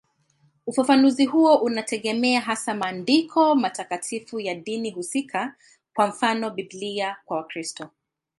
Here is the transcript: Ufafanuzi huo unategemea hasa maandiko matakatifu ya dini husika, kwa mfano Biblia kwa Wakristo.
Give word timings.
Ufafanuzi 0.67 1.25
huo 1.25 1.55
unategemea 1.55 2.41
hasa 2.41 2.73
maandiko 2.73 3.55
matakatifu 3.55 4.39
ya 4.39 4.55
dini 4.55 4.91
husika, 4.91 5.55
kwa 5.93 6.07
mfano 6.07 6.49
Biblia 6.49 7.17
kwa 7.25 7.37
Wakristo. 7.37 7.89